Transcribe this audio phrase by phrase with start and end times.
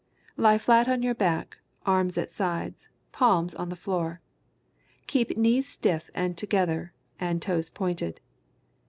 [0.35, 4.19] _]Lie flat on your back, arms at sides, palms on floor.
[5.05, 8.19] Keep knees stiff and together and toes pointed.